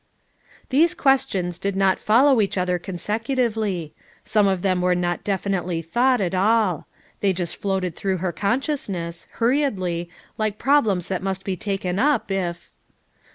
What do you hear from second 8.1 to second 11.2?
her consciousness, hurriedly, like problems